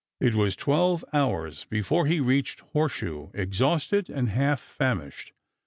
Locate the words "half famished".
4.29-5.31